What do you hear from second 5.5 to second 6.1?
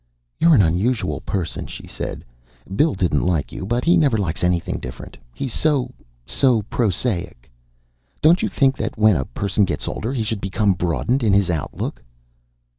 so